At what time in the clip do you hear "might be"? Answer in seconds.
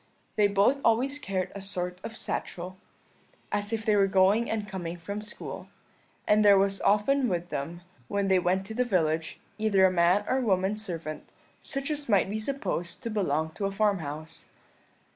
12.09-12.39